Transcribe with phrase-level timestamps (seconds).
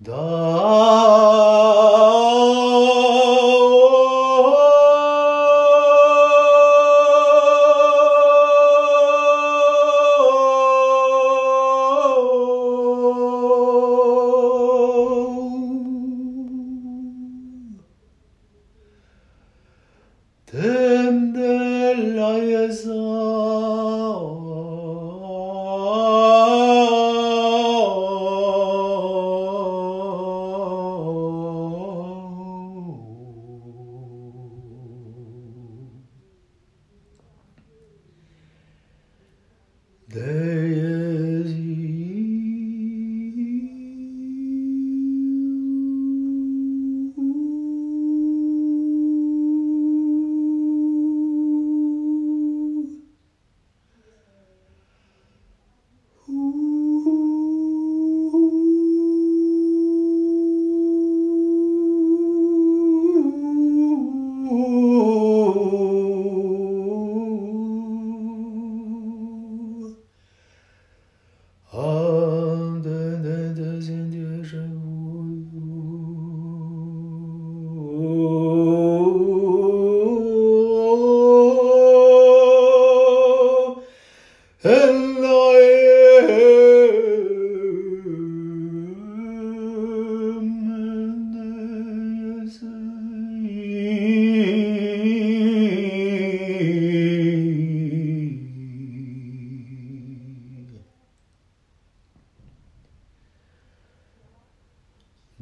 [0.00, 0.14] Denn
[21.34, 21.94] der
[40.10, 40.57] They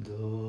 [0.06, 0.45] do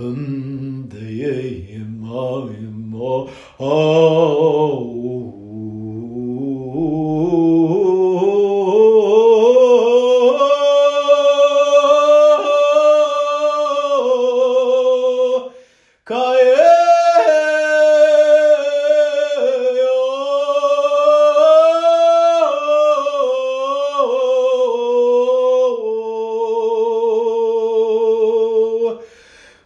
[0.00, 3.28] Um, the yay, ma, ma,
[3.60, 3.99] ah.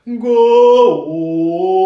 [0.07, 1.84] 고오.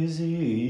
[0.00, 0.69] vezes.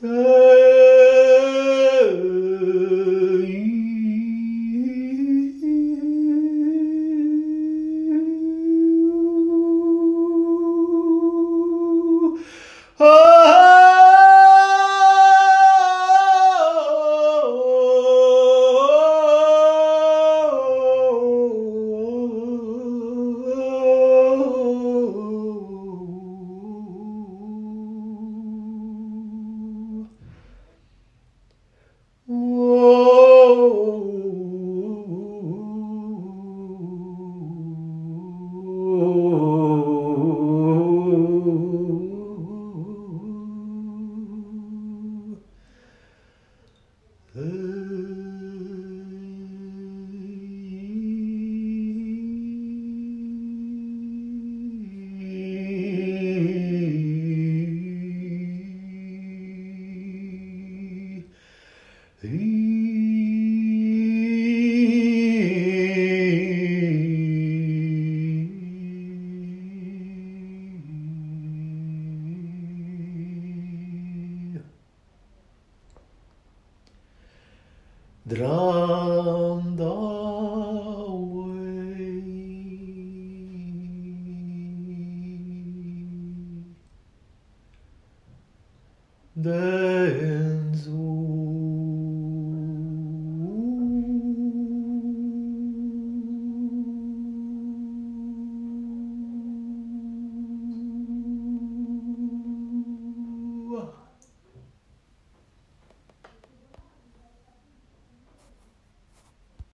[0.00, 0.39] Good.
[47.34, 47.99] The
[78.68, 80.19] ends